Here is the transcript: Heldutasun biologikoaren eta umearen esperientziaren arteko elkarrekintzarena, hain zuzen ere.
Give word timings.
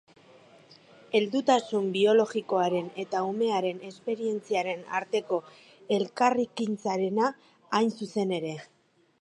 Heldutasun 1.17 1.91
biologikoaren 1.97 2.89
eta 3.03 3.21
umearen 3.33 3.83
esperientziaren 3.91 4.83
arteko 5.01 5.39
elkarrekintzarena, 5.99 7.33
hain 7.81 7.95
zuzen 8.03 8.39
ere. 8.41 8.61